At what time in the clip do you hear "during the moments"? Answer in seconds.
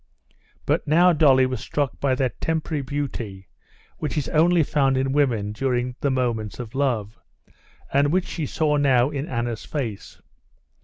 5.51-6.59